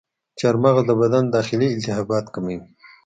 چارمغز 0.39 0.83
د 0.87 0.91
بدن 1.01 1.23
داخلي 1.35 1.67
التهابات 1.71 2.25
کموي. 2.35 2.59